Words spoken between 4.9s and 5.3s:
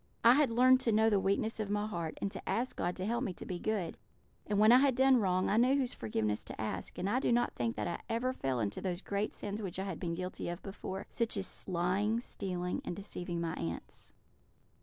done